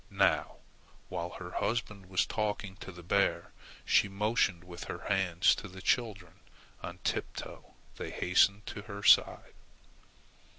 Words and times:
Now, 0.09 0.55
while 1.09 1.29
her 1.33 1.51
husband 1.51 2.07
was 2.07 2.25
talking 2.25 2.75
to 2.77 2.91
the 2.91 3.03
bear, 3.03 3.51
she 3.85 4.07
motioned 4.07 4.63
with 4.63 4.85
her 4.85 5.05
hands 5.09 5.53
to 5.53 5.67
the 5.67 5.79
children. 5.79 6.39
On 6.81 6.97
tiptoe 7.03 7.75
they 7.97 8.09
hastened 8.09 8.65
to 8.65 8.81
her 8.81 9.03
side. 9.03 9.53